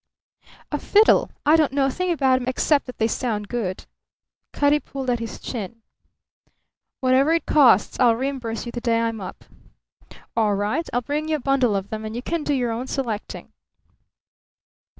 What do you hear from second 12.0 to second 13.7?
and you can do your own selecting."